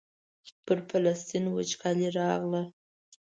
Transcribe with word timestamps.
پر 0.65 0.77
فلسطین 0.89 1.45
وچکالي 1.55 2.07
راغله. 2.17 2.63